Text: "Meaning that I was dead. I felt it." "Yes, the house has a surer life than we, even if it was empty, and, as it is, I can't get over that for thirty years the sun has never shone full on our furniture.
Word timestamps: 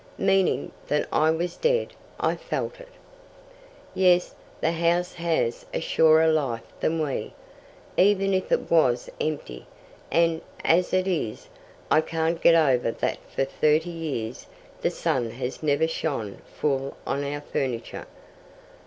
"Meaning 0.17 0.71
that 0.87 1.07
I 1.11 1.29
was 1.29 1.55
dead. 1.55 1.93
I 2.19 2.35
felt 2.35 2.79
it." 2.79 2.87
"Yes, 3.93 4.33
the 4.59 4.71
house 4.71 5.13
has 5.13 5.67
a 5.75 5.79
surer 5.79 6.25
life 6.27 6.63
than 6.79 6.99
we, 7.03 7.33
even 7.97 8.33
if 8.33 8.51
it 8.51 8.71
was 8.71 9.11
empty, 9.21 9.67
and, 10.09 10.41
as 10.65 10.91
it 10.91 11.05
is, 11.07 11.49
I 11.91 12.01
can't 12.01 12.41
get 12.41 12.55
over 12.55 12.89
that 12.93 13.19
for 13.29 13.45
thirty 13.45 13.91
years 13.91 14.47
the 14.81 14.89
sun 14.89 15.29
has 15.29 15.61
never 15.61 15.87
shone 15.87 16.41
full 16.47 16.97
on 17.05 17.23
our 17.23 17.41
furniture. 17.41 18.07